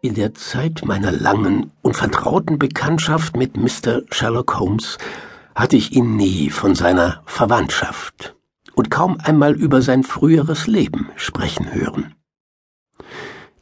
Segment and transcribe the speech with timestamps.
[0.00, 4.02] In der Zeit meiner langen und vertrauten Bekanntschaft mit Mr.
[4.12, 4.96] Sherlock Holmes
[5.56, 8.36] hatte ich ihn nie von seiner Verwandtschaft
[8.76, 12.14] und kaum einmal über sein früheres Leben sprechen hören.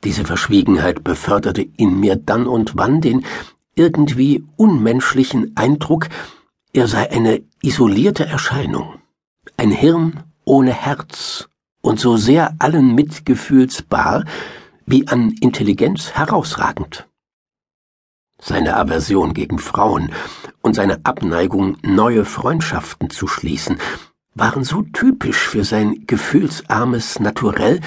[0.05, 3.25] Diese Verschwiegenheit beförderte in mir dann und wann den
[3.75, 6.11] irgendwie unmenschlichen Eindruck,
[6.75, 8.97] er sei eine isolierte Erscheinung,
[9.57, 11.49] ein Hirn ohne Herz
[11.81, 14.25] und so sehr allen Mitgefühls bar,
[14.87, 17.09] wie an Intelligenz herausragend.
[18.41, 20.13] Seine Aversion gegen Frauen
[20.63, 23.79] und seine Abneigung, neue Freundschaften zu schließen,
[24.35, 27.81] waren so typisch für sein gefühlsarmes Naturell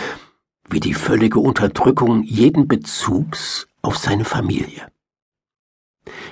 [0.70, 4.88] wie die völlige Unterdrückung jeden Bezugs auf seine Familie.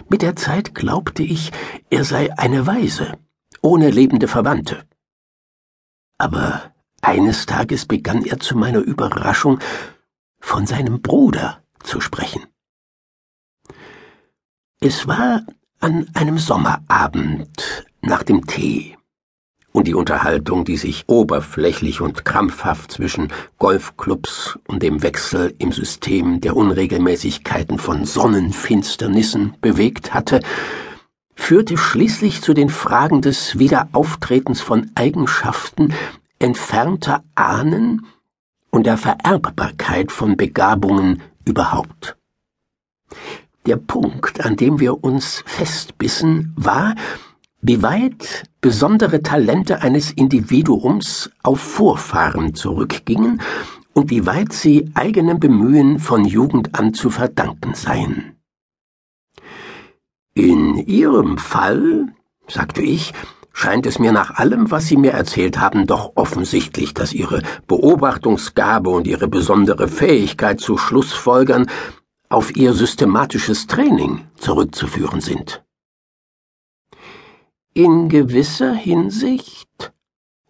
[0.10, 1.52] Mit der Zeit glaubte ich,
[1.90, 3.18] er sei eine Waise,
[3.62, 4.86] ohne lebende Verwandte.
[6.18, 9.60] Aber eines Tages begann er zu meiner Überraschung
[10.48, 12.42] von seinem Bruder zu sprechen.
[14.80, 15.42] Es war
[15.82, 18.98] an einem Sommerabend nach dem Tee
[19.74, 23.28] und die Unterhaltung, die sich oberflächlich und krampfhaft zwischen
[23.60, 30.40] Golfclubs und dem Wechsel im System der Unregelmäßigkeiten von Sonnenfinsternissen bewegt hatte,
[31.36, 35.94] führte schließlich zu den Fragen des Wiederauftretens von Eigenschaften
[36.40, 38.06] entfernter Ahnen
[38.70, 42.18] und der Vererbbarkeit von Begabungen überhaupt.
[43.66, 46.96] Der Punkt, an dem wir uns festbissen, war,
[47.62, 53.42] wie weit besondere Talente eines Individuums auf Vorfahren zurückgingen
[53.94, 58.38] und wie weit sie eigenem Bemühen von Jugend an zu verdanken seien.
[60.34, 62.14] In Ihrem Fall,
[62.48, 63.12] sagte ich,
[63.58, 68.92] scheint es mir nach allem, was Sie mir erzählt haben, doch offensichtlich, dass Ihre Beobachtungsgabe
[68.92, 71.66] und Ihre besondere Fähigkeit zu Schlussfolgern
[72.30, 75.64] auf Ihr systematisches Training zurückzuführen sind.
[77.74, 79.92] In gewisser Hinsicht,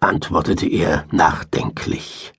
[0.02, 2.34] antwortete er nachdenklich.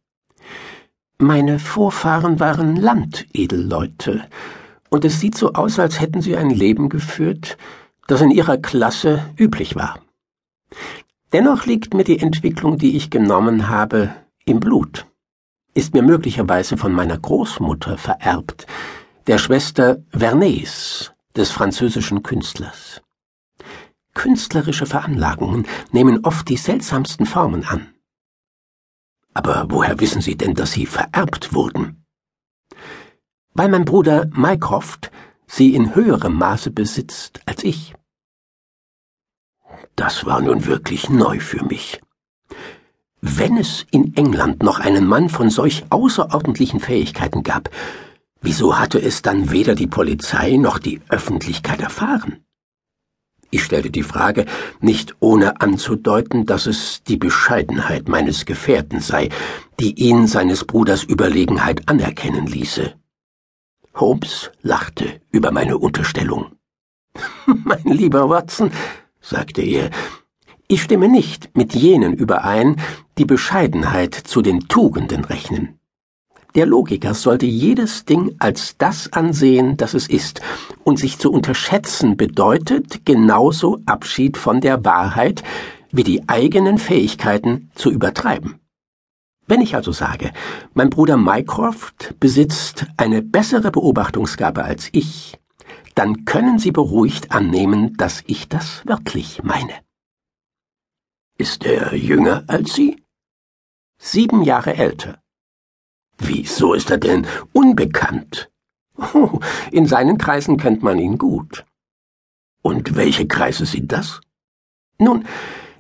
[1.16, 4.22] Meine Vorfahren waren Landedelleute,
[4.90, 7.56] und es sieht so aus, als hätten sie ein Leben geführt,
[8.06, 9.98] das in ihrer Klasse üblich war.
[11.32, 14.14] Dennoch liegt mir die Entwicklung, die ich genommen habe,
[14.44, 15.06] im Blut,
[15.74, 18.66] ist mir möglicherweise von meiner Großmutter vererbt,
[19.26, 23.02] der Schwester Vernes des französischen Künstlers.
[24.14, 27.94] Künstlerische Veranlagungen nehmen oft die seltsamsten Formen an.
[29.34, 32.04] Aber woher wissen Sie denn, dass sie vererbt wurden?
[33.54, 35.12] Weil mein Bruder Mycroft
[35.46, 37.94] sie in höherem Maße besitzt als ich.
[39.96, 42.00] Das war nun wirklich neu für mich.
[43.20, 47.70] Wenn es in England noch einen Mann von solch außerordentlichen Fähigkeiten gab,
[48.40, 52.44] wieso hatte es dann weder die Polizei noch die Öffentlichkeit erfahren?
[53.50, 54.44] Ich stellte die Frage,
[54.80, 59.30] nicht ohne anzudeuten, dass es die Bescheidenheit meines Gefährten sei,
[59.80, 62.94] die ihn seines Bruders Überlegenheit anerkennen ließe.
[63.94, 66.52] Holmes lachte über meine Unterstellung.
[67.46, 68.70] mein lieber Watson,
[69.28, 69.90] sagte er,
[70.66, 72.76] ich stimme nicht mit jenen überein,
[73.16, 75.78] die Bescheidenheit zu den Tugenden rechnen.
[76.54, 80.40] Der Logiker sollte jedes Ding als das ansehen, das es ist,
[80.82, 85.42] und sich zu unterschätzen bedeutet genauso Abschied von der Wahrheit,
[85.92, 88.60] wie die eigenen Fähigkeiten zu übertreiben.
[89.46, 90.32] Wenn ich also sage,
[90.74, 95.38] mein Bruder Mycroft besitzt eine bessere Beobachtungsgabe als ich,
[95.98, 99.74] dann können Sie beruhigt annehmen, dass ich das wirklich meine.
[101.36, 103.02] Ist er jünger als Sie?
[104.00, 105.20] Sieben Jahre älter.
[106.16, 108.48] Wieso ist er denn unbekannt?
[108.96, 109.40] Oh,
[109.72, 111.66] in seinen Kreisen kennt man ihn gut.
[112.62, 114.20] Und welche Kreise sind das?
[114.98, 115.26] Nun,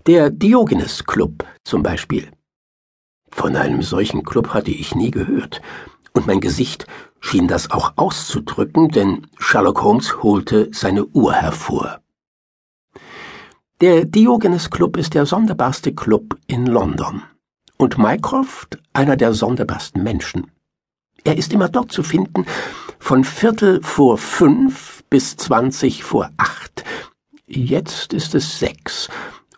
[0.06, 2.28] der Diogenes Club zum Beispiel.
[3.30, 5.62] Von einem solchen Club hatte ich nie gehört,
[6.12, 6.88] und mein Gesicht
[7.28, 12.00] schien das auch auszudrücken, denn Sherlock Holmes holte seine Uhr hervor.
[13.82, 17.22] Der Diogenes Club ist der sonderbarste Club in London
[17.76, 20.50] und Mycroft einer der sonderbarsten Menschen.
[21.22, 22.46] Er ist immer dort zu finden,
[22.98, 26.82] von Viertel vor fünf bis zwanzig vor acht.
[27.46, 29.10] Jetzt ist es sechs,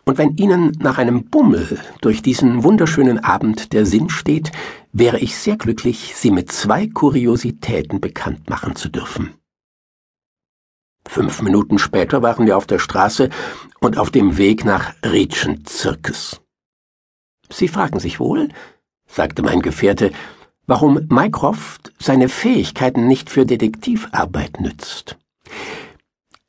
[0.05, 4.51] und wenn Ihnen nach einem Bummel durch diesen wunderschönen Abend der Sinn steht,
[4.91, 9.33] wäre ich sehr glücklich, Sie mit zwei Kuriositäten bekannt machen zu dürfen.
[11.07, 13.29] Fünf Minuten später waren wir auf der Straße
[13.79, 16.41] und auf dem Weg nach Regent Circus.
[17.51, 18.49] Sie fragen sich wohl,
[19.07, 20.11] sagte mein Gefährte,
[20.67, 25.17] warum Mycroft seine Fähigkeiten nicht für Detektivarbeit nützt.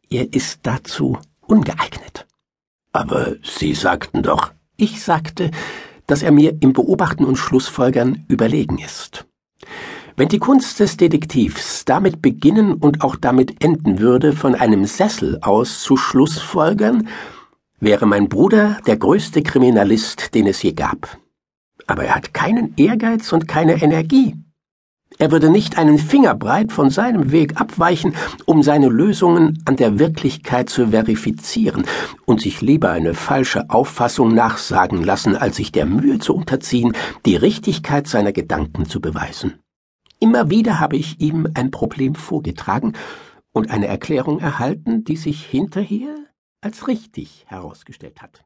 [0.09, 2.27] Er ist dazu ungeeignet.
[2.93, 5.51] Aber Sie sagten doch, ich sagte,
[6.07, 9.27] dass er mir im Beobachten und Schlussfolgern überlegen ist.
[10.17, 15.39] Wenn die Kunst des Detektivs damit beginnen und auch damit enden würde, von einem Sessel
[15.41, 17.09] aus zu Schlussfolgern,
[17.81, 21.19] wäre mein Bruder der größte Kriminalist, den es je gab.
[21.87, 24.37] Aber er hat keinen Ehrgeiz und keine Energie.
[25.23, 30.69] Er würde nicht einen Fingerbreit von seinem Weg abweichen, um seine Lösungen an der Wirklichkeit
[30.69, 31.85] zu verifizieren
[32.25, 37.37] und sich lieber eine falsche Auffassung nachsagen lassen, als sich der Mühe zu unterziehen, die
[37.37, 39.61] Richtigkeit seiner Gedanken zu beweisen.
[40.19, 42.95] Immer wieder habe ich ihm ein Problem vorgetragen
[43.53, 46.17] und eine Erklärung erhalten, die sich hinterher
[46.61, 48.45] als richtig herausgestellt hat.